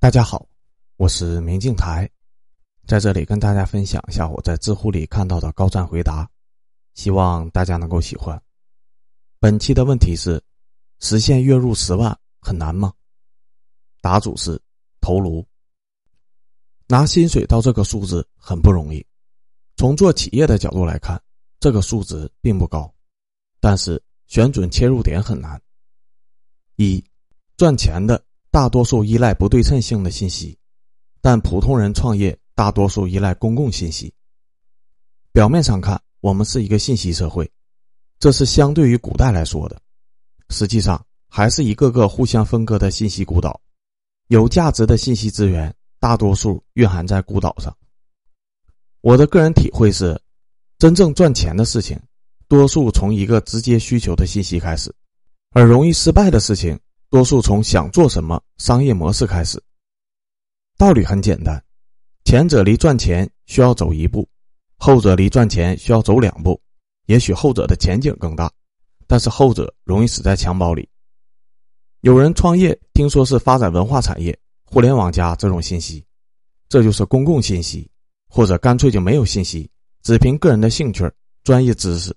[0.00, 0.48] 大家好，
[0.96, 2.08] 我是明镜台，
[2.86, 6.30] 在这里跟大家分享一下我在知乎里看到的高赞回答，
[6.94, 8.40] 希望大家能够喜欢。
[9.40, 10.40] 本期的问题是：
[11.00, 12.92] 实现月入十万很难吗？
[14.00, 14.62] 答主是
[15.00, 15.44] 头颅。
[16.86, 19.04] 拿薪水到这个数字很不容易，
[19.76, 21.20] 从做企业的角度来看，
[21.58, 22.94] 这个数值并不高，
[23.58, 25.60] 但是选准切入点很难。
[26.76, 27.04] 一，
[27.56, 28.24] 赚钱的。
[28.58, 30.58] 大多数依赖不对称性的信息，
[31.20, 34.12] 但普通人创业大多数依赖公共信息。
[35.30, 37.48] 表面上看，我们是一个信息社会，
[38.18, 39.80] 这是相对于古代来说的。
[40.50, 43.60] 实际上，还是一个个互相分割的信息孤岛。
[44.26, 47.72] 有价值的信息资源，大多数蕴含在孤岛上。
[49.02, 50.20] 我的个人体会是，
[50.80, 51.96] 真正赚钱的事情，
[52.48, 54.92] 多数从一个直接需求的信息开始，
[55.52, 56.76] 而容易失败的事情。
[57.10, 59.62] 多数从想做什么商业模式开始。
[60.76, 61.62] 道理很简单，
[62.24, 64.28] 前者离赚钱需要走一步，
[64.76, 66.60] 后者离赚钱需要走两步。
[67.06, 68.52] 也许后者的前景更大，
[69.06, 70.86] 但是后者容易死在襁褓里。
[72.02, 76.04] 有人创业，听说是发展文化产业、互联网加这种信息，
[76.68, 77.90] 这就是公共信息，
[78.28, 79.68] 或者干脆就没有信息，
[80.02, 81.10] 只凭个人的兴趣、
[81.42, 82.14] 专业知识，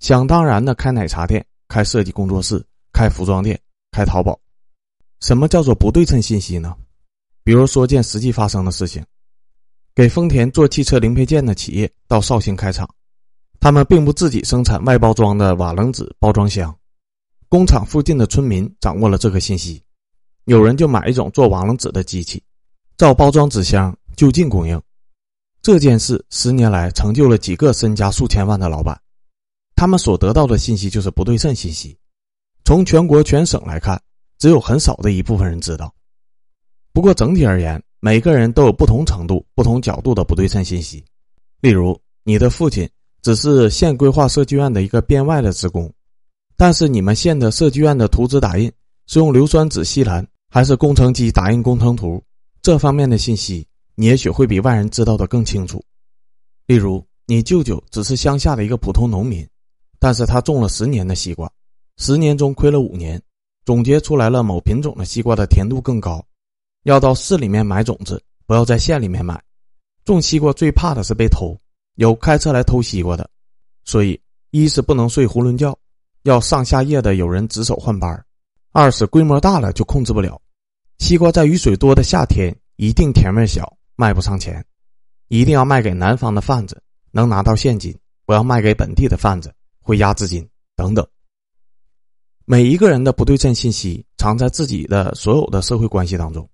[0.00, 3.58] 想当然的开奶茶店、开设计工作室、开服装店。
[3.92, 4.40] 开淘宝，
[5.20, 6.74] 什么叫做不对称信息呢？
[7.44, 9.04] 比如说件实际发生的事情：
[9.94, 12.88] 给丰田做汽车零配件的企业到绍兴开厂，
[13.60, 16.74] 他们并不自己生产外包装的瓦楞纸包装箱，
[17.50, 19.82] 工厂附近的村民掌握了这个信息，
[20.46, 22.42] 有人就买一种做瓦楞纸的机器，
[22.96, 24.80] 照包装纸箱就近供应。
[25.60, 28.98] 这件事十年来成就了几个身家数千万的老板，
[29.76, 31.96] 他们所得到的信息就是不对称信息。
[32.64, 34.00] 从全国全省来看，
[34.38, 35.92] 只有很少的一部分人知道。
[36.92, 41.04] 不过整体而言，每个人都有不同程度、不同角度的不对称信息。
[41.60, 42.88] 例如，你的父亲
[43.22, 45.92] 只是县规划设计院的一个编外的职工，
[46.56, 48.70] 但是你们县的设计院的图纸打印
[49.06, 52.22] 是用硫酸纸吸蓝，还是工程机打印工程图？
[52.62, 53.66] 这方面的信息，
[53.96, 55.82] 你也许会比外人知道的更清楚。
[56.66, 59.44] 例如，你舅舅只是乡下的一个普通农民，
[59.98, 61.50] 但是他种了十年的西瓜。
[61.96, 63.20] 十年中亏了五年，
[63.64, 66.24] 总结出来了某品种的西瓜的甜度更高。
[66.84, 69.40] 要到市里面买种子，不要在县里面买。
[70.04, 71.56] 种西瓜最怕的是被偷，
[71.94, 73.30] 有开车来偷西瓜的。
[73.84, 74.20] 所以，
[74.50, 75.78] 一是不能睡囫囵觉，
[76.24, 78.16] 要上下夜的有人值守换班；
[78.72, 80.40] 二是规模大了就控制不了。
[80.98, 84.64] 西瓜在雨水多的夏天一定甜味小，卖不上钱。
[85.28, 87.94] 一定要卖给南方的贩子，能拿到现金；
[88.26, 91.06] 不要卖给本地的贩子，会压资金等等。
[92.44, 96.48] 每一个人的不对称信息藏在自己的所有的社会关系当中。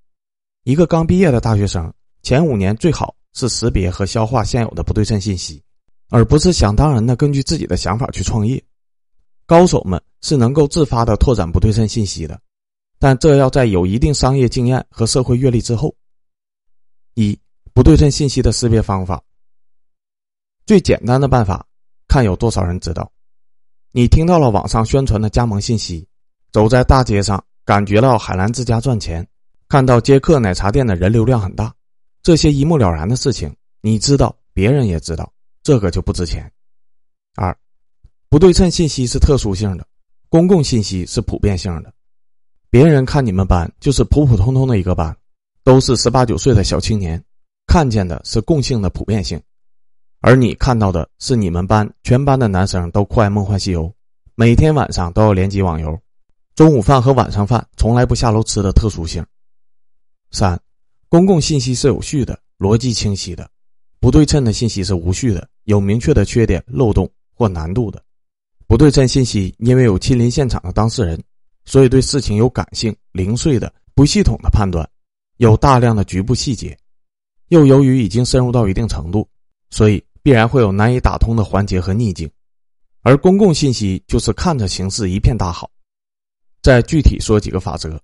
[0.64, 5.62] 一个刚毕业的大学生，前五年最好是识别和消化现有的不对称信息，
[6.10, 8.62] 而不是想当然的根据自己的想法去创业。
[9.46, 12.38] 高手们是能够自发的拓展不对称信息的，
[12.98, 15.94] 但这要在有一定商业经验和社会阅历之后。
[17.14, 17.36] 一
[17.72, 19.22] 不对称信息的识别方法，
[20.66, 21.66] 最简单的办法，
[22.08, 23.10] 看有多少人知道。
[23.90, 26.06] 你听到了网上宣传的加盟信息，
[26.52, 29.26] 走在大街上感觉到海澜之家赚钱，
[29.68, 31.74] 看到杰克奶茶店的人流量很大，
[32.22, 35.32] 这些一目了然的事情，你知道，别人也知道，
[35.62, 36.50] 这个就不值钱。
[37.34, 37.56] 二，
[38.28, 39.86] 不对称信息是特殊性的，
[40.28, 41.92] 公共信息是普遍性的。
[42.70, 45.16] 别人看你们班就是普普通通的一个班，
[45.64, 47.22] 都是十八九岁的小青年，
[47.66, 49.40] 看见的是共性的普遍性。
[50.20, 53.84] 而你看到的是你们班全班的男生都酷爱《梦幻西游》，
[54.34, 55.96] 每天晚上都要联机网游，
[56.56, 59.24] 中午饭和晚上饭从来不下楼吃的特殊性。
[60.32, 60.60] 三，
[61.08, 63.48] 公共信息是有序的、逻辑清晰的，
[64.00, 68.02] 不对称的信息是无序的、有明确的缺点、漏洞或难度的。
[68.66, 71.22] 不对称信息因为有亲临现场的当事人，
[71.64, 74.86] 所以对事情有感性、零碎的、不系统的判断，
[75.36, 76.76] 有大量的局部细节，
[77.50, 79.24] 又由于已经深入到一定程度，
[79.70, 80.02] 所以。
[80.28, 82.30] 必然会有难以打通的环节和逆境，
[83.00, 85.70] 而公共信息就是看着形势一片大好。
[86.60, 87.98] 再具体说几个法则：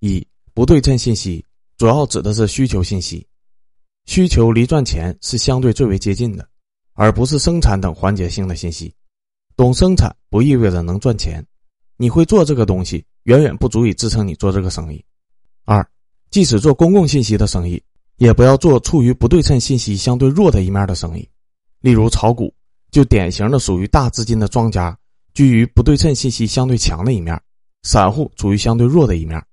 [0.00, 0.22] 一、
[0.52, 1.42] 不对称信息
[1.78, 3.26] 主要指的是需求信息，
[4.04, 6.46] 需求离赚钱是相对最为接近的，
[6.92, 8.94] 而不是生产等环节性的信息。
[9.56, 11.42] 懂生产不意味着能赚钱，
[11.96, 15.02] 你会做这个东西远远不足以支撑你做这个生意。
[15.64, 15.82] 二、
[16.30, 17.82] 即使做公共信息的生意，
[18.16, 21.26] 也不要做处于不对称信息相对弱的一面的生意。
[21.84, 22.50] 例如炒股，
[22.90, 24.98] 就典型的属于大资金的庄家，
[25.34, 27.36] 居于不对称信息相对强的一面；
[27.82, 29.44] 散户处于相对弱的一面。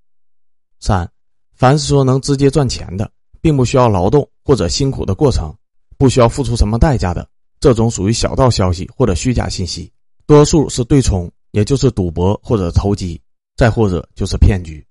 [0.80, 1.12] 三，
[1.54, 3.12] 凡是说能直接赚钱的，
[3.42, 5.54] 并不需要劳动或者辛苦的过程，
[5.98, 7.28] 不需要付出什么代价的，
[7.60, 9.92] 这种属于小道消息或者虚假信息，
[10.26, 13.22] 多数是对冲，也就是赌博或者投机，
[13.58, 14.82] 再或者就是骗局。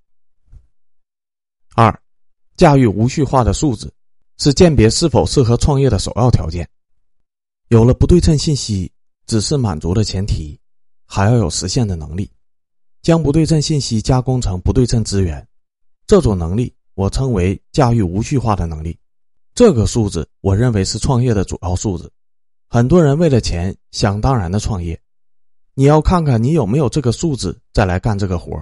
[1.75, 1.99] 二，
[2.59, 3.91] 驾驭无序化的数字，
[4.37, 6.69] 是鉴别是否适合创业的首要条件。
[7.71, 8.91] 有了不对称信息，
[9.27, 10.59] 只是满足的前提，
[11.07, 12.29] 还要有实现的能力。
[13.01, 15.47] 将不对称信息加工成不对称资源，
[16.05, 18.99] 这种能力我称为驾驭无序化的能力。
[19.55, 22.13] 这个数字，我认为是创业的主要数字。
[22.69, 25.01] 很多人为了钱，想当然的创业，
[25.75, 28.61] 你要看看你有没有这个素质，再来干这个活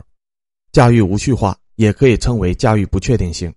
[0.71, 1.59] 驾驭无序化。
[1.77, 3.55] 也可以称为驾驭不确定性。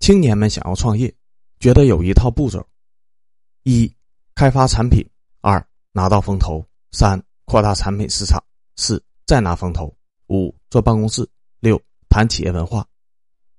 [0.00, 1.14] 青年们想要创业，
[1.60, 2.66] 觉得有一套步骤：
[3.62, 3.88] 一、
[4.36, 5.02] 开发产品；
[5.40, 6.62] 二、拿到风投；
[6.92, 8.38] 三、扩大产品市场；
[8.76, 9.86] 四、再拿风投；
[10.28, 11.24] 五、做办公室；
[11.58, 11.80] 六、
[12.10, 12.86] 谈企业文化。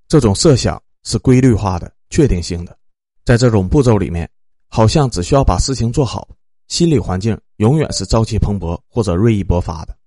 [0.07, 2.77] 这种设想是规律化的、确定性的。
[3.25, 4.29] 在这种步骤里面，
[4.68, 6.29] 好像只需要把事情做好，
[6.68, 9.97] 心理环境永远是朝气蓬勃或者锐意勃发的。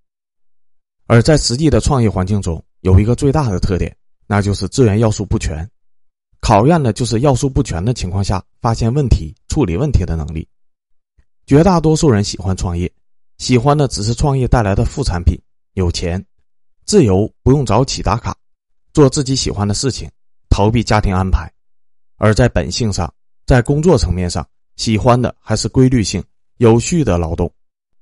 [1.09, 3.97] 而在实际的创业环境中，有一个最大的特点，
[4.29, 5.69] 那就是资源要素不全，
[6.39, 10.47] 考验的就是要素不全的情况下发现问题、处理问题的能力。
[11.51, 12.89] 绝大多数人喜欢创业，
[13.39, 15.37] 喜欢的只是创业带来的副产品：
[15.73, 16.25] 有钱、
[16.87, 18.37] 自由，不用早起打卡，
[18.93, 20.09] 做自己喜欢的事情，
[20.49, 21.53] 逃避家庭安排。
[22.19, 23.13] 而在本性上，
[23.47, 26.23] 在工作层面上，喜欢的还是规律性、
[26.59, 27.53] 有序的劳动。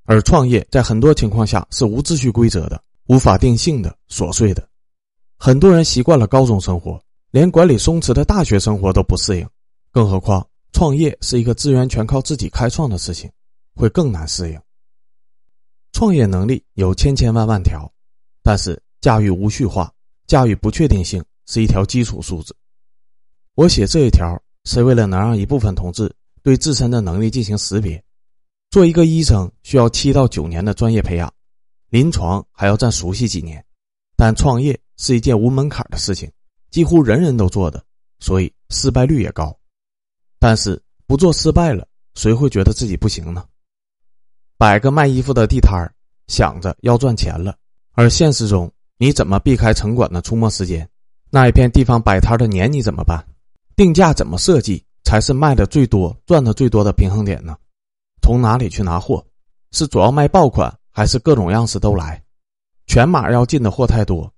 [0.04, 2.78] 而创业在很多情况下是无秩序规则的。
[3.06, 4.68] 无法定性的琐碎的，
[5.38, 9.48] 很多人习惯了高中生活，连管理松弛的大学生活都不适应，
[9.90, 13.30] 更何况创业是一个资源全靠自己开创的事情，
[13.78, 14.60] 会更难适应。
[15.92, 17.90] 创业能力有千千万万条，
[18.42, 19.92] 但是驾驭无序化、
[20.26, 22.52] 驾驭不确定性是一条基础素质。
[23.54, 28.02] 我写这一条是为了能让一部分同志对自身的能力进行识别。
[28.70, 31.32] 做一个医生需要七到九年的专业培养。
[31.88, 33.64] 临床还要再熟悉几年，
[34.16, 36.30] 但创业是一件无门槛的事情，
[36.70, 37.82] 几乎人人都做的，
[38.20, 39.56] 所以失败率也高。
[40.38, 43.46] 但是不做失败了，谁会觉得自己不行呢？
[44.58, 45.94] 摆个卖衣服的地摊儿，
[46.26, 47.54] 想着要赚钱了，
[47.92, 50.86] 而现实中你怎么避开城管的出没时间？
[51.30, 53.24] 那一片地方摆摊的撵你怎么办？
[53.76, 57.56] 定价怎么设计才是卖的最多、赚的最多的平衡点呢？
[58.20, 59.24] 从哪里去拿货？
[59.70, 60.76] 是主要卖爆款？
[60.90, 62.20] 还是各种样式都来，
[62.88, 64.28] 全码要进的货太多，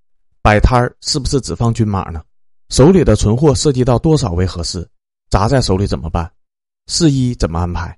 [0.43, 2.23] 摆摊儿是不是只放均码呢？
[2.69, 4.87] 手里的存货涉及到多少为合适？
[5.31, 6.31] 砸在手里怎么办？
[6.89, 7.97] 四一怎么安排？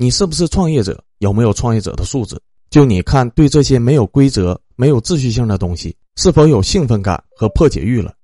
[0.00, 0.98] 你是不是创业者？
[1.18, 2.40] 有没有创业者的素质？
[2.70, 8.14] 就你看，对这些没有规则、没有秩序性的东西，是否有兴奋感和破解欲了？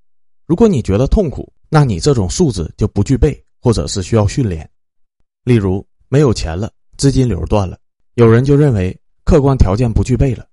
[0.46, 4.67] 如果你觉得痛苦，那你这种素质就不具备，或者是需要训练。
[5.44, 7.76] 例如，没有钱了，资金流断了，
[8.14, 8.99] 有人就认为。
[9.25, 10.46] 客观条件不具备了，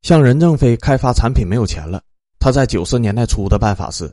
[0.00, 2.02] 像任正非开发产品没有钱了，
[2.40, 4.10] 他在九十年代初的办法是：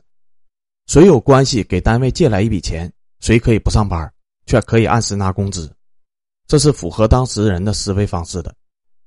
[0.86, 4.12] 谁有关系给单位借来一笔钱，谁可以不上班，
[4.44, 5.74] 却可以按时拿工资，
[6.46, 8.54] 这是符合当时人的思维方式的。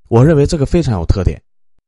[0.07, 1.41] 我认为这个非常有特点。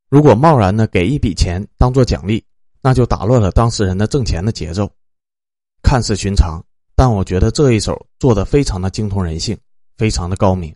[0.10, 2.44] 如果贸然的给一笔钱当做奖励，
[2.82, 4.90] 那就打乱了当事人的挣钱的节奏。
[5.82, 6.64] 看似寻常，
[6.96, 9.58] 但我觉得这一手做的非常的精通人性，
[9.98, 10.76] 非常的高明。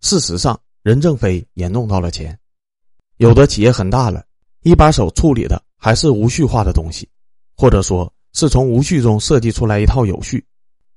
[0.00, 0.58] 事实上。
[0.84, 2.36] 任正非也弄到了钱，
[3.18, 4.24] 有的企业很大了，
[4.62, 7.08] 一把手处理的还是无序化的东西，
[7.56, 10.44] 或者说是从无序中设计出来一套有序，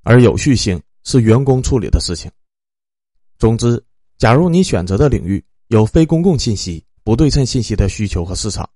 [0.02, 2.32] 而有序性是员工处理的事情。
[3.38, 3.84] 总之，
[4.18, 8.70] 假如你选择的领域有非公共信息、不对称信息的需求和市场，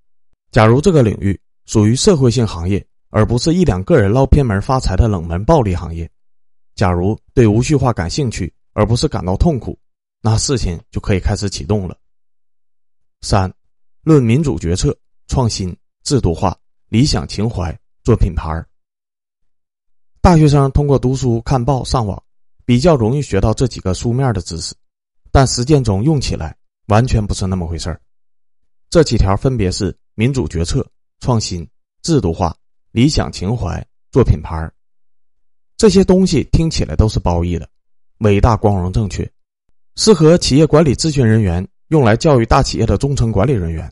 [0.51, 6.09] 假如这个领域属于社会性行业，而不是一两个人捞偏门发财的冷门暴利行业，
[6.75, 9.77] 假如对无序化感兴趣，而不是感到痛苦。
[10.21, 11.97] 那事情就可以开始启动了。
[13.21, 13.53] 三，
[14.03, 14.95] 论民主决策、
[15.27, 16.57] 创新、制度化、
[16.89, 18.65] 理想情怀，做品牌
[20.21, 22.21] 大学生通过读书、看报、上网，
[22.69, 24.75] 比较容易学到这几个书面的知识，
[25.31, 27.99] 但实践中用起来完全不是那么回事儿。
[28.91, 30.87] 这几条分别是：民主决策、
[31.19, 31.67] 创新、
[32.03, 32.55] 制度化、
[32.91, 34.71] 理想情怀，做品牌
[35.77, 37.67] 这些东西听起来都是褒义的，
[38.19, 39.27] 伟大、光荣、正确。
[39.95, 43.91] 适合企业管理咨询人员用来教育大企业的中层管理人员，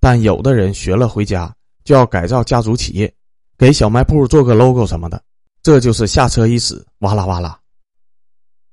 [0.00, 3.14] 但有的人学了回家就要改造家族企业，
[3.58, 5.22] 给小卖铺做个 logo 什么的，
[5.62, 7.60] 这就是下车伊始，哇啦哇啦。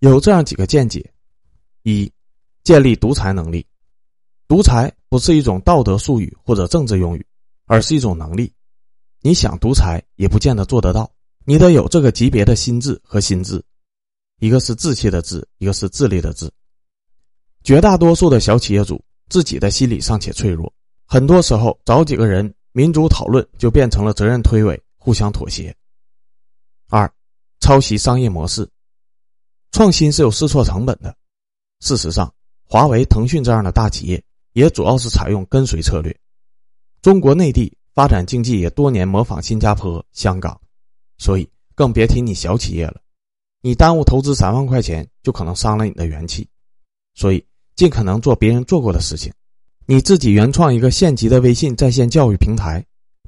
[0.09, 1.13] 有这样几个见解：
[1.83, 2.11] 一、
[2.63, 3.65] 建立独裁能力。
[4.47, 7.25] 独裁不是一种道德术语或者政治用语，
[7.65, 8.51] 而是一种能力。
[9.21, 11.11] 你想独裁也不见得做得到。
[11.45, 13.63] 你得有这个级别的心智和心智，
[14.39, 16.51] 一个是志气的志，一个是智力的智。
[17.63, 20.71] 绝大多数的小企业主自己的心理尚且脆弱，
[21.05, 25.75] 很多时候找几个人民主讨论就变成了责任推诿、互相妥协。
[26.89, 27.11] 二，
[27.59, 28.67] 抄袭商业模式，
[29.75, 31.13] 创新是有试错成本的。
[31.81, 36.17] 事实上，华为、腾讯这样的大企业也主要是采用跟随策略。
[37.01, 40.57] 中国内地发展经济也多年模仿新加坡、香港。
[41.17, 43.01] 所以，更别提你小企业了。
[43.59, 46.47] 你耽误投资三万块钱，就可能伤了你的元气。
[47.13, 49.29] 所以，尽可能做别人做过的事情。
[49.85, 52.81] 你自己原创一个县级的微信在线教育平台，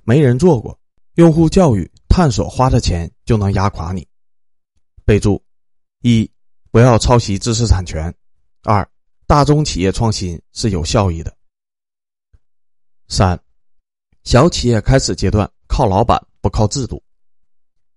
[0.06, 0.80] 没人做过，
[1.16, 4.08] 用户教育探索花的钱就能压垮你。
[5.04, 5.44] 备注：
[6.04, 6.30] 一、
[6.78, 8.08] 不要抄袭知识产权；
[8.62, 8.88] 二、
[9.26, 11.36] 大中企业创新是有效益的。
[13.08, 13.40] 三、
[14.24, 17.02] 小企业开始阶段靠老板，不靠制度。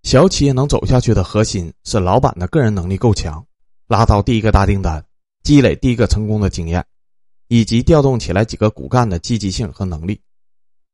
[0.03, 3.47] 小企业能走下去的核心是老板的个人能力够强，
[3.87, 5.05] 拉到第一个大订单，
[5.43, 6.83] 积累第一个成功的经验，
[7.49, 10.19] 以及调动起来几个骨干的积极性和能力。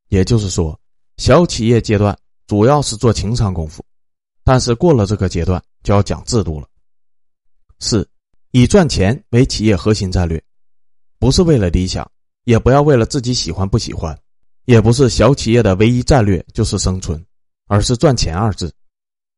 [0.09, 0.77] 也就是说，
[1.19, 3.85] 小企业阶段主要是做情商功夫，
[4.43, 6.67] 但是过了这个阶段就要讲制度了。
[7.79, 8.09] 四，
[8.51, 10.43] 以赚钱为企业核心战略，
[11.19, 12.11] 不是为了理想，
[12.45, 14.19] 也不要为了自己喜欢不喜欢，
[14.65, 17.25] 也不是小企业的唯一战略就是生存，
[17.67, 18.73] 而是赚钱二字。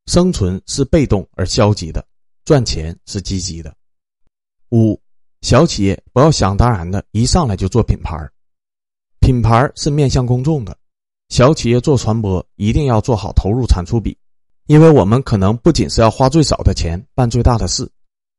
[0.07, 2.03] 生存是被动而消极的，
[2.45, 3.75] 赚钱是积极的。
[4.71, 4.99] 五，
[5.43, 8.17] 小企业不要想当然的一上来就做品牌
[9.21, 10.75] 品牌是面向公众的。
[11.29, 14.17] 小企业做传播一定要做好投入产出比，
[14.67, 17.87] 因为我们可能不仅是要花最少的钱办最大的事，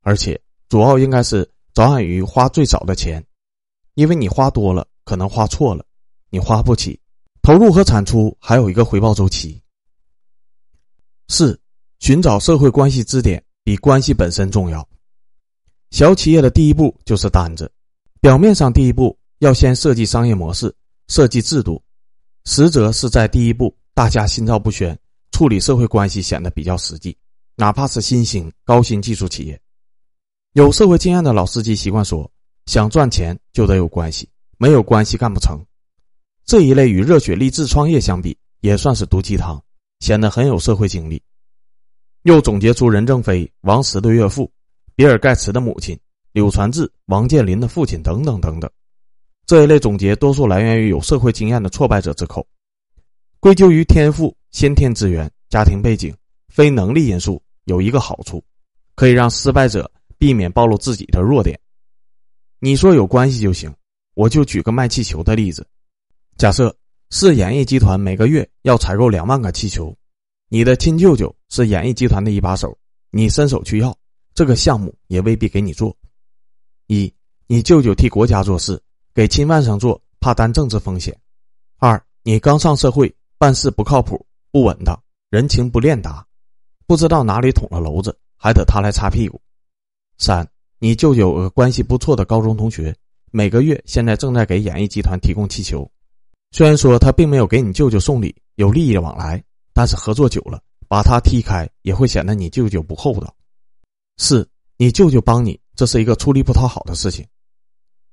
[0.01, 3.23] 而且主要应该是着眼于花最少的钱，
[3.95, 5.85] 因为你花多了可能花错了，
[6.29, 6.99] 你花不起。
[7.41, 9.61] 投入和产出还有一个回报周期。
[11.27, 11.59] 四，
[11.99, 14.87] 寻找社会关系支点比关系本身重要。
[15.91, 17.71] 小企业的第一步就是单子，
[18.21, 20.73] 表面上第一步要先设计商业模式、
[21.07, 21.81] 设计制度，
[22.45, 24.97] 实则是在第一步大家心照不宣，
[25.31, 27.17] 处理社会关系显得比较实际。
[27.55, 29.59] 哪怕是新兴高新技术企业，
[30.53, 32.29] 有社会经验的老司机习惯说
[32.65, 34.27] ：“想赚钱就得有关系，
[34.57, 35.59] 没有关系干不成。”
[36.43, 39.61] 这一类与热血励志创业相比，也算是毒鸡汤。
[39.99, 41.21] 显得很有社会经历，
[42.23, 44.49] 又总结出任正非、王石的岳父、
[44.95, 45.99] 比尔盖茨的母亲、
[46.31, 48.71] 柳传志、王健林的父亲等等等等。
[49.45, 52.47] 这一类总结多数来源于有社会经验的挫败者之口，
[53.41, 56.15] 归咎于天赋、先天资源、家庭背景、
[56.47, 57.41] 非能力因素。
[57.65, 58.41] 有一个好处，
[58.95, 61.59] 可以让失败者避免暴露自己的弱点。
[62.59, 63.73] 你说有关系就行，
[64.13, 65.65] 我就举个卖气球的例子，
[66.37, 66.75] 假设。
[67.11, 69.97] 是演艺集团每个月要采购两万个气球，
[70.47, 72.77] 你的亲舅舅是演艺集团的一把手，
[73.09, 73.97] 你伸手去要
[74.35, 75.97] 这个项目也未必给你做。
[76.85, 77.11] 一，
[77.47, 78.79] 你舅舅替国家做事，
[79.11, 81.11] 给亲外甥做怕担政治风险；
[81.79, 84.95] 二，你刚上社会，办事不靠谱、不稳当，
[85.31, 86.23] 人情不练达，
[86.85, 89.41] 不知道哪里捅了娄子，还得他来擦屁股；
[90.19, 90.45] 三，
[90.79, 92.93] 你舅舅有个关系不错的高中同学，
[93.31, 95.89] 每个月现在正在给演艺集团提供气球。
[96.51, 99.41] 虽然说他并没有给你舅舅送礼，有利益往来，
[99.73, 103.33] 但是合作久了，把他踢开也会显得你舅舅不厚道。
[104.17, 104.45] 四，
[104.75, 107.25] 你舅舅帮你，这是一个出力不讨好的事情。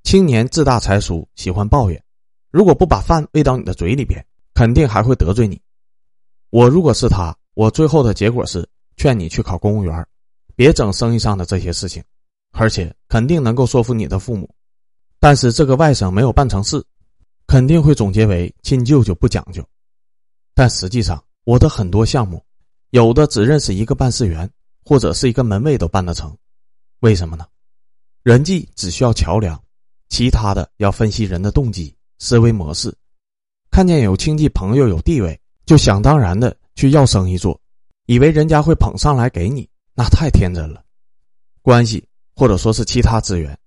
[0.04, 2.00] 青年自大才疏，喜欢抱怨，
[2.52, 5.60] 如果不把饭喂到你的嘴里边，肯定还会得罪你。
[6.50, 10.06] 我如果是他，我最后的结果是劝你去考公务员，
[10.56, 12.02] 别整生意上的这些事情，
[12.50, 14.50] 而且肯定能够说服你的父母。
[15.20, 16.84] 但是这个外甥没有办成事。
[17.48, 19.64] 肯定会总结为亲舅舅不讲究，
[20.52, 22.44] 但实际上我的很多项目，
[22.90, 24.50] 有的只认识一个办事员
[24.84, 26.36] 或者是一个门卫都办得成，
[26.98, 27.46] 为什么呢？
[28.24, 29.56] 人际只需要桥梁，
[30.08, 32.92] 其他的要分析人的动机、思维模式。
[33.70, 37.60] 看见有亲戚朋友有地位，就想当然的去要生意做，
[38.06, 40.84] 以为人家会捧上来给你，那太天真了。
[41.62, 43.58] 关系或者说是其他资源，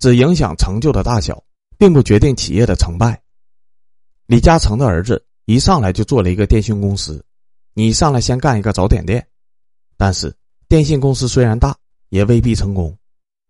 [0.00, 1.40] 只影响成就的大小。
[1.78, 3.20] 并不决定企业的成败。
[4.26, 7.22] 李嘉诚的儿子一上来就做了一个电信公司，
[7.74, 9.26] 你上来先干一个早点店，
[9.96, 10.34] 但是
[10.68, 11.76] 电信公司虽然大，
[12.08, 12.90] 也未必成功；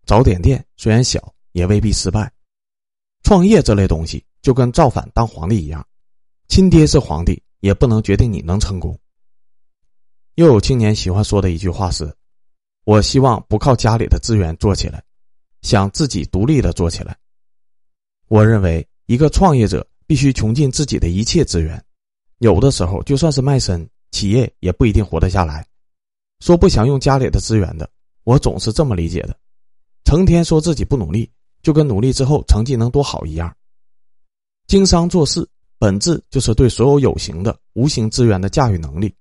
[0.05, 2.29] 早点店虽然小，也未必失败。
[3.23, 5.87] 创业这类东西就跟造反当皇帝一样，
[6.49, 8.99] 亲爹是皇帝，也不能决定你能成功。
[10.35, 12.13] 又有青年喜欢说的一句话是
[12.87, 15.03] ：“我希望不靠家里的资源做起来，
[15.61, 17.17] 想自己独立的做起来。”
[18.29, 21.83] 我认为，一个创业者必须穷尽自己的一切资源，
[22.37, 25.67] 有的时候就算是卖身，企业也不一定活得下来。
[26.39, 27.89] 说不想用家里的资源的，
[28.23, 29.37] 我总是这么理解的：
[30.05, 31.29] 成天说自己不努力，
[31.61, 33.53] 就跟努力之后成绩能多好一样。
[34.67, 35.45] 经商做事
[35.77, 39.13] 本质就是对所有有形的、无形资源的驾驭能力。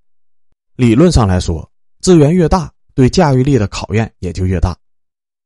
[0.76, 1.68] 理论上来说，
[2.00, 4.74] 资源越大，对驾驭力的考验也就越大。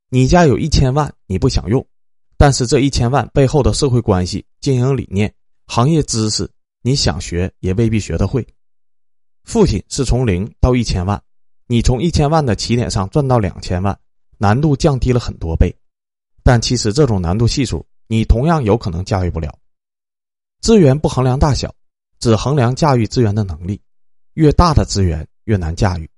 [0.08, 1.84] 你家有一千万，你不想用，
[2.36, 5.34] 但是这一千万背后的社会关系、经营理念、
[5.66, 6.48] 行业知识，
[6.82, 8.46] 你想学也未必学得会。
[9.42, 11.20] 父亲是从零到一千万。
[11.66, 13.98] 你从一千万的起点上赚到两千万，
[14.38, 15.74] 难度降低了很多倍，
[16.44, 19.52] 但其实这种难度系数你同样有可能驾驭不了。
[20.60, 21.74] 资源不衡量大小，
[22.20, 23.80] 只衡量驾驭资源的能力。
[24.34, 26.08] 越大的资源越难驾驭。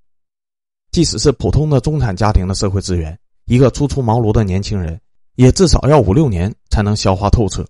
[0.92, 5.00] 即使是普通的中产家庭的社会资源，一个初出茅庐的年轻人
[5.34, 7.66] 也至少要五六年才能消化透彻。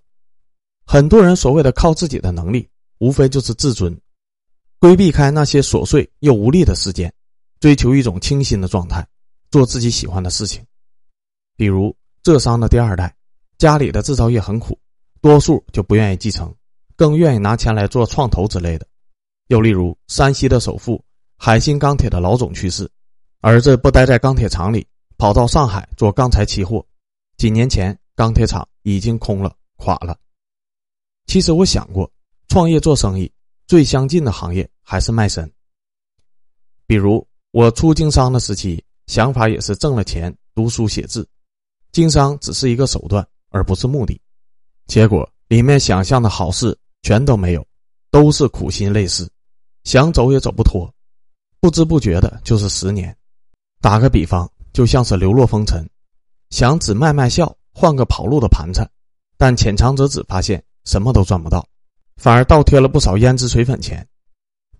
[0.85, 3.97] 很多人所谓的靠自己的能力，无非就是自尊，
[4.77, 7.11] 规避开那些琐碎又无力的事件。
[7.61, 9.07] 追求一种清新的状态，
[9.49, 10.61] 做自己喜欢的事情。
[11.55, 13.15] 比如浙商的第二代，
[13.57, 14.77] 家里的制造业很苦，
[15.21, 16.53] 多数就不愿意继承，
[16.97, 18.85] 更愿意拿钱来做创投之类的。
[19.47, 21.01] 又例如山西的首富
[21.37, 22.91] 海鑫钢铁的老总去世，
[23.45, 26.83] 儿子不待在钢铁厂里，跑到上海做钢材期货。
[27.35, 30.17] 几年前钢铁厂已经空了，垮了。
[31.27, 32.09] 其实我想过，
[32.47, 33.29] 创业做生意
[33.67, 35.51] 最相近的行业还是卖身，
[36.87, 37.27] 比如。
[37.51, 41.27] 我出经商的时期，想法也是挣了钱读书写字，
[41.91, 44.19] 经商只是一个手段，而不是目的。
[44.87, 47.63] 结果里面想象的好事全都没有，
[48.09, 49.29] 都是苦心累事，
[49.83, 50.91] 想走也走不脱，
[51.59, 53.15] 不知不觉的就是十年。
[53.83, 55.85] 打个比方，就像是流落风尘，
[56.51, 58.89] 想只卖卖笑，换个跑路的盘缠，
[59.37, 61.67] 但浅尝辄止，发现什么都赚不到，
[62.15, 64.07] 反而倒贴了不少胭脂水粉钱。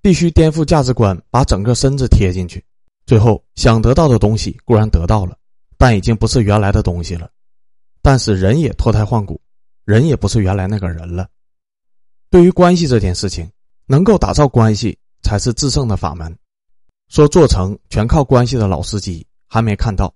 [0.02, 2.64] 必须颠覆价值观，把整个身子贴进去，
[3.06, 5.38] 最后想得到的东西固然得到了，
[5.78, 7.30] 但已经不是原来的东西了。
[8.02, 9.42] 但是人也脱胎换骨，
[9.84, 11.28] 人也不是原来那个人了。
[12.30, 13.52] 对于关系这件事情，
[13.86, 16.34] 能够打造关系才是制胜的法门。
[17.14, 20.12] 说做成全靠关系的老司机，还没看到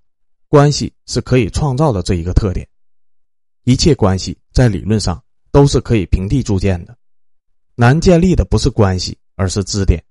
[0.47, 2.67] 关系是可以创造的这一个特点。
[3.65, 6.97] 一切关系在理论上都是可以平地铸建的，
[7.75, 9.15] 难建立的不是关系。
[9.39, 10.03] 而是支点，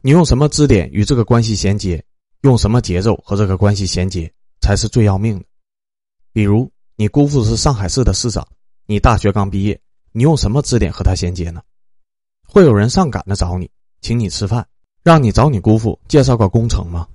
[0.00, 2.02] 你用什么支点与这个关系衔接，
[2.40, 4.32] 用什么节奏和这个关系衔接，
[4.62, 5.44] 才是最要命的。
[6.32, 8.48] 比如，你姑父是上海市的市长，
[8.86, 9.78] 你大学刚毕业，
[10.12, 11.60] 你用什么支点和他衔接呢？
[12.48, 14.66] 会有人上赶着找你，请你吃饭，
[15.04, 17.06] 让你找你姑父介绍个工程吗？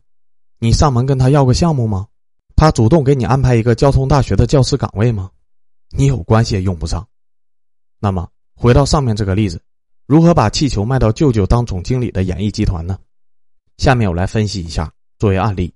[0.59, 2.07] 你上门跟他要个项目吗？
[2.55, 5.31] 他主动给你安排一个交通大学的教师岗位吗？
[5.89, 7.07] 你有关系也用不上。
[7.99, 9.59] 那么，回到上面这个例子。
[10.05, 12.99] 如何把气球卖到舅舅当总经理的演艺集团呢？
[13.77, 15.73] 下面我来分析一下，作为案例：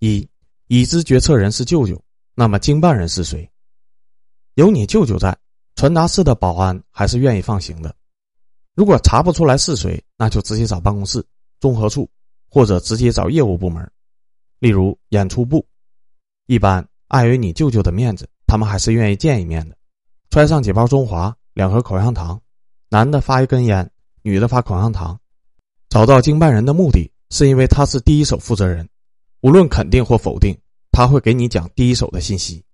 [0.00, 0.28] 一，
[0.66, 1.98] 已知决策人是舅舅，
[2.34, 3.50] 那么经办人是谁？
[4.56, 5.34] 有你舅舅在，
[5.74, 7.94] 传达室的保安还是愿意放行的。
[8.78, 11.20] 如果查不出来是谁，那就直接找办公室、
[11.58, 12.08] 综合处，
[12.48, 13.90] 或者直接找业务部门，
[14.60, 15.66] 例如演出部。
[16.46, 19.76] 一般碍于你舅舅的面子，他们还是愿意见一面的。
[20.30, 22.40] 揣上几包中华，两盒口香糖。
[22.88, 23.90] 男的发一根烟，
[24.22, 25.18] 女的发口香糖。
[25.88, 28.88] 找到经办人的目的是因为他是第一手负责人，
[29.40, 30.56] 无论肯定或否定，
[30.92, 32.64] 他会给你讲第一手的信息。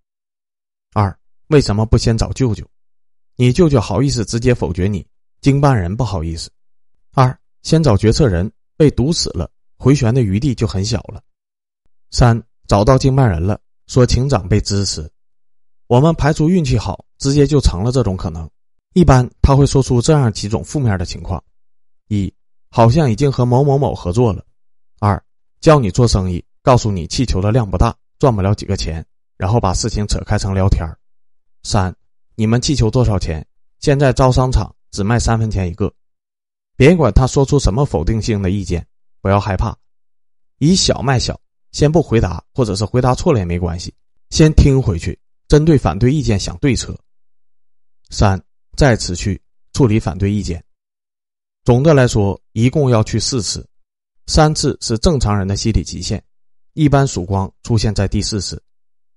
[0.92, 2.62] 二，为什么不先找舅舅？
[3.36, 5.06] 你舅舅好意思直接否决你，
[5.44, 6.50] 经办人不好意思。
[7.12, 11.22] 二，先找决策人被堵死了，回旋的余地就很小了。
[12.10, 15.06] 三，找到经办人了，说请长辈支持，
[15.86, 18.48] 我们排除运气好，直接就成了这种可能。
[18.94, 21.44] 一般他会说出这样几种负面的情况：
[22.08, 22.32] 一，
[22.70, 24.42] 好像已经和某某某合作了；
[24.98, 25.22] 二，
[25.60, 29.04] 叫你做生意，告诉你气球的量不大，赚不了几个钱，
[29.36, 30.88] 然后把事情扯开成聊天
[31.64, 31.94] 三，
[32.34, 33.46] 你们气球多少钱？
[33.78, 35.92] 现在招商场只卖三分钱一个。
[36.76, 38.86] 别管他说出什么否定性的意见，
[39.20, 39.76] 不要害怕，
[40.58, 41.38] 以小卖小，
[41.72, 43.92] 先不回答，或者是回答错了也没关系，
[44.30, 46.98] 先听回去，针对反对意见想对策。
[48.08, 48.40] 三。
[48.76, 49.40] 再次去
[49.72, 50.60] 处理反对意见。
[51.62, 53.64] 总的来说，一共要去四次，
[54.26, 56.20] 三次是正常人的心理极限，
[56.72, 58.60] 一般曙光出现在第四次，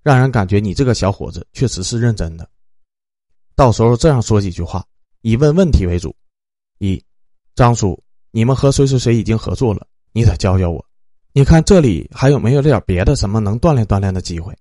[0.04, 2.48] 让人感觉你这个小伙子确实是认真的。
[3.56, 4.86] 到时候这样说几句话，
[5.28, 6.16] 以问问题为主：
[6.78, 7.04] 一，
[7.54, 10.86] 张叔，你们和谁谁谁已经合作了，你得教教我。
[11.34, 14.58] 你看这里还有没有点别的什么能锻炼锻炼的机会？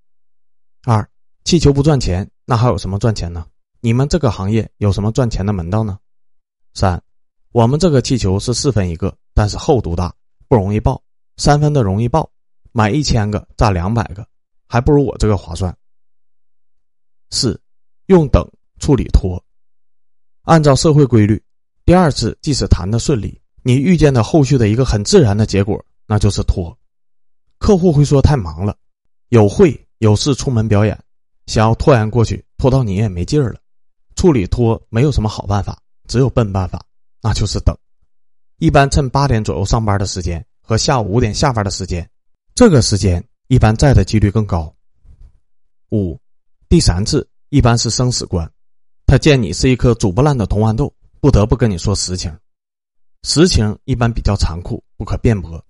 [0.83, 1.09] 二，
[1.45, 3.47] 气球不赚钱，那还有什么赚钱呢？
[3.79, 6.01] 你们这个行业有什么赚钱的门道呢？
[6.75, 7.01] 三，
[7.53, 10.13] 我们这个气球是四分一个，但是厚度大，
[10.49, 11.01] 不容易爆。
[11.37, 12.29] 三分的容易爆，
[12.73, 14.27] 买一千个占两百个，
[14.67, 15.73] 还不如我这个划算。
[17.31, 17.61] 四，
[18.07, 18.45] 用等
[18.81, 19.41] 处理拖。
[20.47, 21.43] 按照社会规律，
[21.85, 26.77] 第二次即使谈的顺利，你遇见的后续的一个很自然的结果，那就是拖。
[27.59, 28.77] 客户会说太忙了，
[29.29, 30.99] 有会有事出门表演，
[31.47, 33.61] 想要拖延过去，拖到你也没劲儿了。
[34.15, 35.79] 处理拖没有什么好办法，
[36.09, 36.83] 只有笨办法，
[37.21, 37.77] 那就是等。
[38.59, 40.43] 一般趁八点左右上班的时间。
[40.69, 42.11] 和下午五点下班的时间，
[42.53, 44.75] 这个时间一般在的几率更高。
[45.93, 46.19] 五，
[46.69, 48.51] 第三次一般是生死关，
[49.07, 52.37] 他见你是一颗煮不烂的铜豌豆，不得不跟你说实情。
[53.23, 55.65] 实情一般比较残酷，不可辩驳。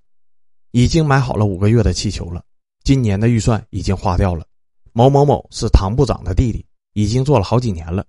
[0.70, 2.42] 已经买好了五个月的气球了，
[2.82, 4.46] 今年的预算已经花掉了。
[4.92, 8.04] 某某某是唐部长的弟弟，已经做了好几年了。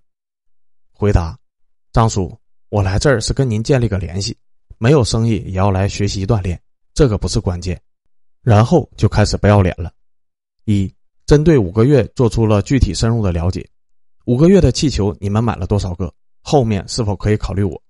[0.94, 1.38] 回答：
[1.92, 2.34] 张叔，
[2.70, 4.36] 我来这儿是跟您建立个联系，
[4.78, 6.60] 没有生意也要来学习锻炼。
[6.94, 7.80] 这个不是关键，
[8.42, 9.92] 然后就开始不要脸了。
[10.64, 10.92] 一，
[11.26, 13.70] 针对五个月做出了具体深入的了解。
[14.28, 16.14] 五个月的气球你们买了多少个？
[16.42, 17.82] 后面是否可以考虑我？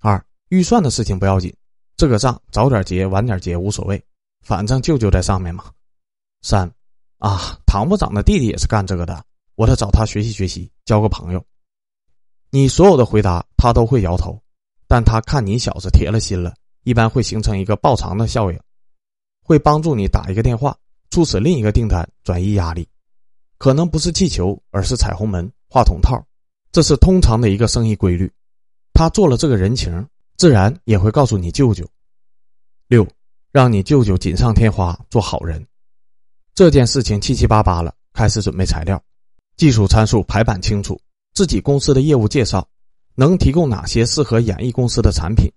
[0.00, 1.54] 二，预算的事情不要紧，
[1.98, 4.02] 这个账早点结晚点结无所谓，
[4.40, 5.70] 反正舅舅在上面嘛。
[6.40, 6.66] 三，
[7.18, 9.22] 啊，唐部长的弟弟也是干这个的，
[9.54, 11.44] 我得找他学习学习，交个朋友。
[12.48, 14.40] 你所有的回答他都会摇头，
[14.88, 16.54] 但他看你小子铁了心了。
[16.84, 18.58] 一般会形成一个爆长的效应，
[19.42, 20.74] 会帮助你打一个电话，
[21.10, 22.88] 促使另一个订单转移压力。
[23.58, 26.24] 可能不是气球，而是彩虹门、话筒套，
[26.72, 28.30] 这是通常的一个生意规律。
[28.92, 31.86] 他做了这个人情，自然也会告诉你舅舅。
[32.88, 33.06] 六，
[33.52, 35.66] 让你舅舅锦上添花，做好人。
[36.54, 39.02] 这件事情七七八八了，开始准备材料，
[39.56, 40.98] 技术参数排版清楚，
[41.34, 42.66] 自己公司的业务介绍，
[43.14, 45.50] 能提供哪些适合演艺公司的产品。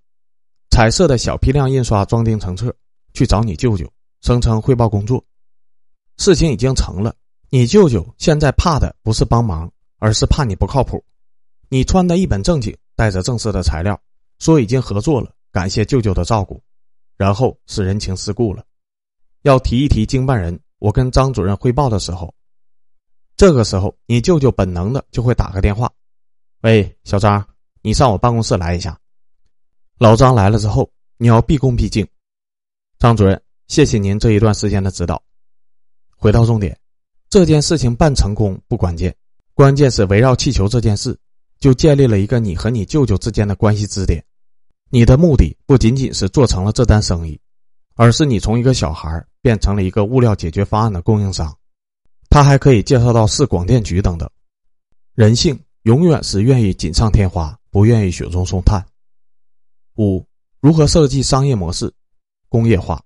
[0.69, 2.75] 彩色的小批量印刷装订成册，
[3.13, 3.89] 去找你舅舅，
[4.21, 5.23] 声称汇报工作。
[6.17, 7.15] 事情已经成了，
[7.49, 11.03] 你舅舅现在怕的不是帮忙，而是怕你不靠谱。
[11.69, 14.01] 你穿的一本正经，带着正式的材料，
[14.39, 16.59] 说已经合作了，感谢舅舅的照顾。
[17.15, 18.63] 然后是人情世故了，
[19.41, 20.59] 要提一提经办人。
[20.79, 22.33] 我跟张主任汇报的时候，
[23.35, 25.91] 这个时候你舅舅本能的就会打个电话
[26.63, 27.45] ：“喂，小张，
[27.81, 28.97] 你上我办公室来一下。”
[29.99, 32.07] 老张来了之后，你要毕恭毕敬。
[32.97, 35.21] 张主任，谢谢您这一段时间的指导。
[36.15, 36.79] 回到重点，
[37.29, 39.13] 这件事情办成功不关键，
[39.59, 41.19] 关键是围绕气球这件事，
[41.59, 44.23] 就建立了一个你和你舅舅之间的关系支点。
[44.89, 47.37] 你的目的不仅仅是做成了这单生意，
[47.95, 51.53] 而是你从一个小孩变成了一个物料解决方案的供应商。
[52.29, 54.29] 他还可以介绍到市广电局等等。
[55.13, 58.81] 人性永远是愿意锦上添花，不愿意雪中送炭。
[59.97, 60.25] 五、
[60.61, 61.93] 如何设计商业模式？
[62.47, 63.03] 工业化。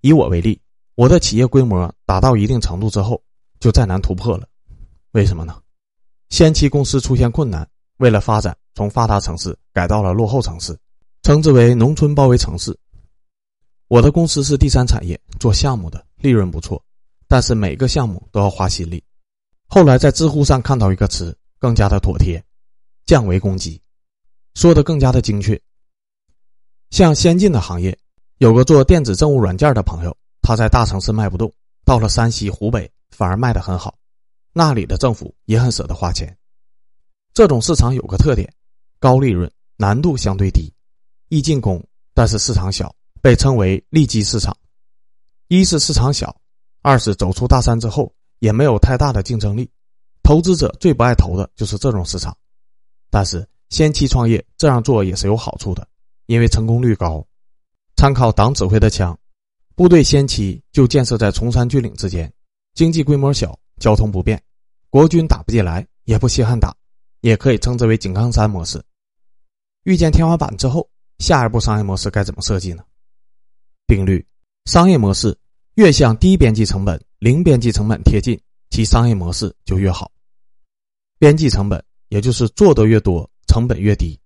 [0.00, 0.60] 以我为例，
[0.96, 3.22] 我的企业规模达到一定程度之后，
[3.60, 4.48] 就再难突破了。
[5.12, 5.60] 为什么呢？
[6.30, 10.74] 先期公司出现困难，为了发展，从发达城市改到了落后城市，
[11.22, 12.74] 称之为农村包围城市。
[13.88, 16.82] 我的公司是第三产业，做项目的，利润不错，
[17.28, 19.04] 但是每个项目都要花心力。
[19.68, 22.42] 后来在知乎上看到一个词，更加的妥帖：
[23.04, 23.78] 降维攻击。
[24.54, 25.60] 说的更加的精确。
[26.88, 27.98] 像先进的行业，
[28.38, 31.52] 有个做电子政务软件的朋友，他在大城市卖不动，
[31.84, 33.94] 到了山西、湖北反而卖得很好，
[34.52, 36.36] 那里的政府也很舍得花钱。
[37.34, 38.52] 这种市场有个特点，
[38.98, 40.72] 高利润，难度相对低，
[41.28, 41.82] 易进攻，
[42.14, 44.56] 但是市场小，被称为利基市场。
[45.48, 46.36] 一是市场小，
[46.82, 49.70] 二是走出大山之后也没有太大的竞争力，
[50.22, 52.36] 投资者最不爱投的就是这种市场，
[53.10, 53.48] 但是。
[53.70, 55.88] 先期创业这样做也是有好处的，
[56.26, 57.26] 因为成功率高。
[57.96, 59.18] 参考党指挥的枪，
[59.74, 62.30] 部队先期就建设在崇山峻岭之间，
[62.74, 64.40] 经济规模小，交通不便，
[64.90, 66.72] 国军打不进来，也不稀罕打，
[67.22, 68.80] 也可以称之为井冈山模式。
[69.82, 72.84] 遇见天花板之后，下一步商业模式该怎么设计呢？
[73.88, 74.24] 定律：
[74.66, 75.36] 商业模式
[75.74, 78.40] 越向低边际成本、零边际成本贴近，
[78.70, 80.12] 其商业模式就越好。
[81.18, 83.28] 边际成本也就是做的越多。
[83.48, 84.18] 成本越低。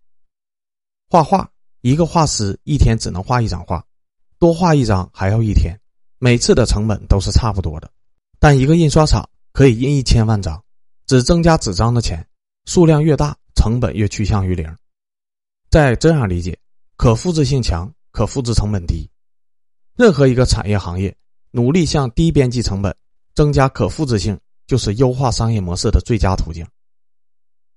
[1.11, 3.85] 画画，一个画师一天只能画一张画，
[4.39, 5.77] 多画一张还要一天，
[6.19, 7.91] 每次的成本都是差不多的。
[8.39, 10.63] 但一个印刷厂可以印一千万张，
[11.07, 12.29] 只增加纸张的钱，
[12.67, 14.77] 数量越大，成本越趋向于零。
[15.71, 16.59] 再这样理解，
[16.99, 19.11] 可复制性强，可复制成本低。
[19.97, 21.17] 任何一个产业行业
[21.53, 22.95] 努力向低边际成本
[23.35, 26.63] 增加可复制性，就是优化商业模式的最佳途径。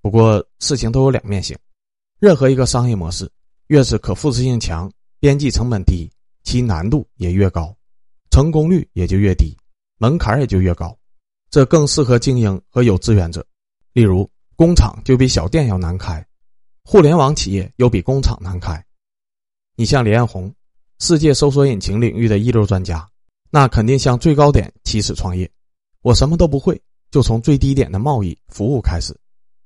[0.02, 1.58] 不过事情都有两面性，
[2.20, 3.32] 任何一个商业模式，
[3.68, 6.12] 越是可复制性强、边际成本低，
[6.44, 7.74] 其难度也越高，
[8.32, 9.58] 成功率也就越低，
[9.98, 10.94] 门槛也就越高。
[11.50, 13.46] 这更适合精英和有资源者。
[13.94, 16.26] 例如，工厂就比小店要难开，
[16.84, 18.84] 互联网企业又比工厂难开。
[19.76, 20.54] 你像李彦宏，
[21.00, 23.10] 世界搜索引擎领域的一流专家，
[23.50, 25.50] 那肯定向最高点起始创业。
[26.02, 29.18] 我什么都不会，就从最低点的贸易服务开始。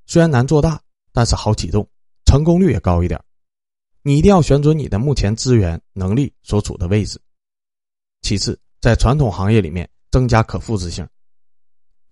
[0.06, 0.80] 虽然难做大，
[1.12, 1.88] 但是好启动，
[2.26, 3.22] 成功率也高一点。
[4.02, 7.19] 你一定要选准你的目前资源能力所处的位置。
[8.22, 11.08] 其次，在传统行业里面增加可复制性。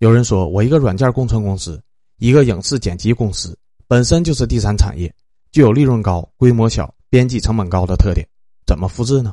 [0.02, 1.80] 有人说我一个软件工程公司，
[2.18, 5.14] 一个影视剪辑公司，本身就是第三产业，
[5.52, 8.28] 具有利润高、规模小、边际成本高的特点，
[8.66, 9.32] 怎么复制呢？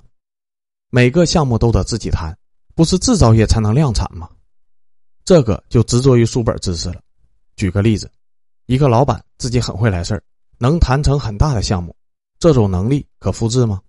[0.91, 2.37] 每个项目都得自己谈，
[2.75, 4.29] 不是制造业才能量产吗？
[5.25, 7.01] 这个就执着于书本知识了。
[7.55, 8.07] 举个例子。
[8.67, 10.21] 一个老板自己很会来事儿，
[10.59, 11.95] 能谈成很大的项目，
[12.37, 13.81] 这种能力可复制吗？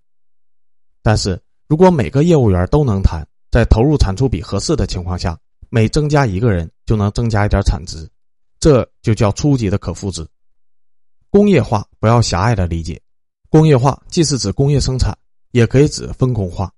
[1.02, 5.38] 但是如果每个业务员都能谈，在投入产出比合适的情况下，
[5.70, 8.06] 每增加一个人就能增加一点产值，
[8.59, 10.26] 这就叫初级的可复制。
[11.30, 13.00] 工业化不要狭隘的理解，
[13.48, 15.16] 工业化既是指工业生产，
[15.52, 16.70] 也可以指分工化。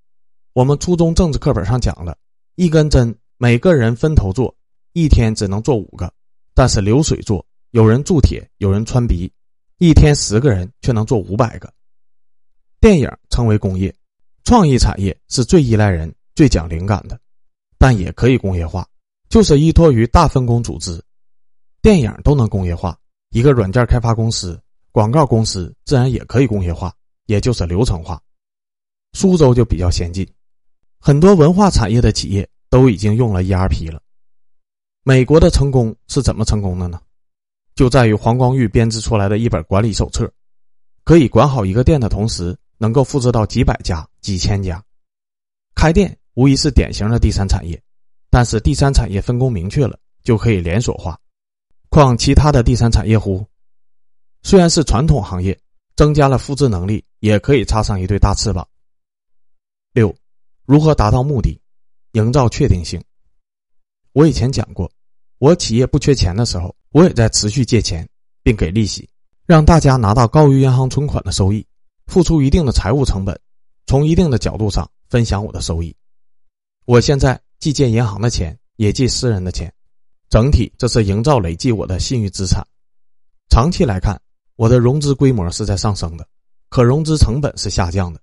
[0.52, 2.16] 我们初中政治课本上讲了，
[2.56, 4.54] 一根针每个人分头做，
[4.92, 6.12] 一天只能做五个，
[6.54, 7.44] 但是流水做。
[7.70, 9.32] 有人铸铁，有人穿鼻，
[9.78, 11.72] 一天十个人却能做五百个。
[12.78, 13.94] 电影称为工业，
[14.44, 17.18] 创意产业是最依赖人、最讲灵感的，
[17.82, 18.86] 但也可以工业化，
[19.28, 21.02] 就是依托于大分工组织。
[21.80, 22.96] 电影都能工业化，
[23.30, 24.56] 一个软件开发公司、
[24.92, 26.94] 广告公司自然也可以工业化，
[27.26, 28.22] 也就是流程化。
[29.14, 30.24] 苏州就比较先进，
[31.00, 34.00] 很多文化产业的企业都已经用了 ERP 了。
[35.02, 37.00] 美国的成功是怎么成功的呢？
[37.74, 40.32] 就在于黄光裕编制出来的一本管理手册，
[41.02, 44.80] 可以管好一个店的同时，能够复制到几百家、几千家。
[45.74, 47.80] 开店无疑是典型的第三产业，
[48.30, 51.18] 但是第三产业分工明确了，就可以连锁化。
[51.88, 53.46] 况其他的第三产业乎？
[54.42, 55.58] 虽然是传统行业，
[55.94, 58.66] 增加了复制能力，也可以插上一对大翅膀。
[59.92, 60.14] 六，
[60.64, 61.60] 如何达到目的？
[62.12, 63.02] 营造确定性。
[64.12, 64.90] 我以前讲过，
[65.38, 66.74] 我企业不缺钱的时候。
[66.92, 68.06] 我也在持续借钱，
[68.42, 69.08] 并给利息，
[69.46, 71.66] 让大家拿到高于银行存款的收益，
[72.06, 73.40] 付出一定的财务成本，
[73.86, 75.96] 从一定的角度上分享我的收益。
[76.84, 79.72] 我现在既借银行的钱，也借私人的钱，
[80.28, 82.66] 整体这是营造累计我的信誉资产。
[83.48, 84.20] 长期来看，
[84.56, 86.26] 我的融资规模是在上升的，
[86.70, 88.20] 可融资成本是下降的。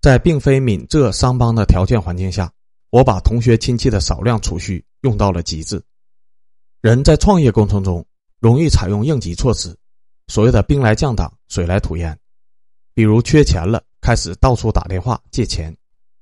[0.00, 2.52] 在并非闽浙商帮的条件环境下，
[2.90, 5.82] 我把同学亲戚的少量储蓄用到了极致。
[6.80, 8.06] 人在创业过程中
[8.38, 9.76] 容易采用应急措施，
[10.28, 12.16] 所谓的兵来将挡，水来土掩。
[12.94, 15.76] 比如缺钱了，开始到处打电话借钱，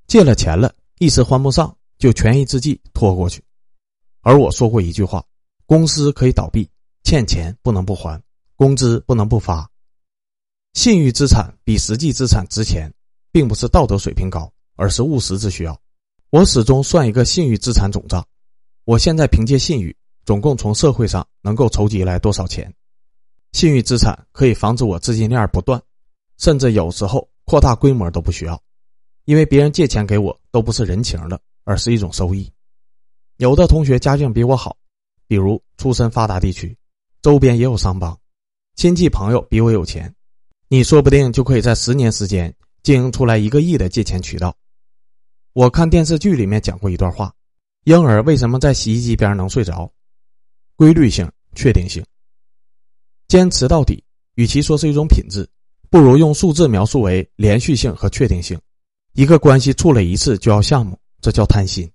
[0.06, 3.42] 借了钱了，一时还不上，就权宜之计拖过去。
[4.22, 5.24] 而我说过一句话：
[5.66, 6.68] 公司可以倒闭，
[7.04, 8.20] 欠钱不能不还，
[8.54, 9.70] 工资不能不发。
[10.74, 12.92] 信誉资产比实际资产值钱，
[13.30, 15.78] 并不是道德水平高，而是务实之需要。
[16.30, 18.26] 我始终算一个信誉资产总账，
[18.84, 19.96] 我现在凭借信誉。
[20.24, 22.74] 总共从社会上能够筹集来多少钱？
[23.52, 25.80] 信誉资产可以防止我资金链不断，
[26.38, 28.60] 甚至有时候扩大规模都不需要，
[29.26, 32.50] 因为别人借钱给我都不是人情的，而是一种收益。
[33.36, 34.76] 有的同学家境比我好，
[35.26, 36.74] 比如出身发达地区，
[37.20, 38.18] 周边也有商帮，
[38.76, 40.14] 亲戚朋友比我有钱，
[40.68, 44.56] 你说不定就可以在十年时间经营出来一个亿的借钱渠道。
[45.52, 47.34] 我看电视剧里面讲过一段话：
[47.84, 49.92] 婴儿为什么在洗衣机边能睡着？
[50.76, 52.04] 规律性、确定性，
[53.26, 54.04] 坚持到底，
[54.36, 55.48] 与其说是一种品质，
[55.90, 58.56] 不如用数字描述为连续性和确定性。
[59.16, 61.88] 一个关系处了一次就要项目，这叫贪心；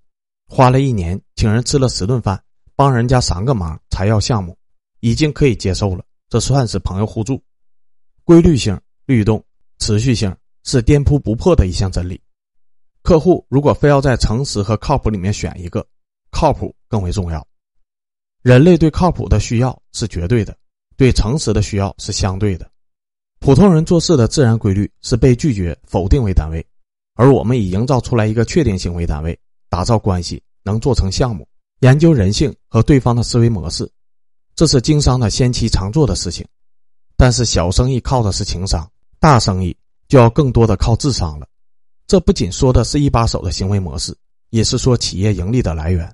[0.48, 2.44] 花了一年请人吃了十顿饭，
[2.76, 4.58] 帮人家三个忙才要项目，
[5.02, 7.40] 已经可以接受了，这算是朋友互助。
[8.24, 9.46] 规律性、律动、
[9.78, 12.20] 持续性是颠扑不破的一项真理。
[13.04, 15.86] 客户如果非要在诚实和靠谱里面选一个，
[16.32, 17.46] 靠谱更为重要。
[18.42, 20.58] 人类对靠谱的需要是绝对的，
[20.98, 22.68] 对诚实的需要是相对的。
[23.40, 26.66] 普通人做事的自然规律是被拒绝、否定为单位，
[27.16, 29.38] 而我们以营造出来一个确定性为单位，
[29.70, 31.48] 打造关系，能做成项目，
[31.80, 33.90] 研究人性和对方的思维模式，
[34.56, 36.46] 这是经商的先期常做的事情。
[37.18, 39.76] 但是小生意靠的是情商，大生意
[40.08, 41.48] 就要更多的靠智商了。
[42.08, 44.16] 这不仅说的是一把手的行为模式，
[44.50, 46.12] 也是说企业盈利的来源。